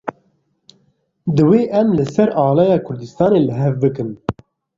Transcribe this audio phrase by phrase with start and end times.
[1.39, 4.09] Divê em li ser alaya Kurdistanê li hev bikin.